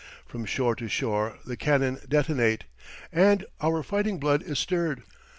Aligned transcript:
From 0.25 0.45
shore 0.45 0.73
to 0.77 0.87
shore 0.89 1.37
the 1.45 1.55
cannon 1.55 1.99
detonate 2.09 2.63
and 3.13 3.45
our 3.61 3.83
fighting 3.83 4.17
blood 4.19 4.41
is 4.41 4.57
stirred. 4.57 5.03